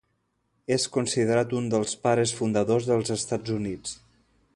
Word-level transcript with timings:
És 0.75 0.85
considerat 0.95 1.53
un 1.59 1.67
dels 1.73 1.93
Pares 2.07 2.33
fundadors 2.39 2.89
dels 2.93 3.13
Estats 3.17 3.55
Units. 3.61 3.95